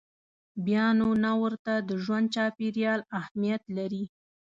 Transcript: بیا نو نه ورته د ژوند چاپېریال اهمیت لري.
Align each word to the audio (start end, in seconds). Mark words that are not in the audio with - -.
بیا 0.65 0.85
نو 0.99 1.07
نه 1.25 1.31
ورته 1.41 1.73
د 1.89 1.91
ژوند 2.03 2.27
چاپېریال 2.35 3.01
اهمیت 3.19 3.63
لري. 3.77 4.03